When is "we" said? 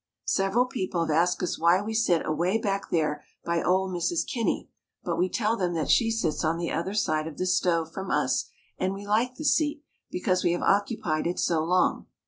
1.79-1.93, 5.15-5.29, 8.95-9.05, 10.43-10.53